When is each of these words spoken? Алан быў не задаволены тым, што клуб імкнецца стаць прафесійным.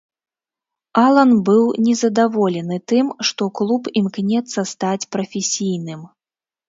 Алан 1.01 1.33
быў 1.49 1.65
не 1.89 1.93
задаволены 2.03 2.77
тым, 2.93 3.11
што 3.31 3.43
клуб 3.59 3.93
імкнецца 4.01 4.59
стаць 4.73 5.09
прафесійным. 5.17 6.01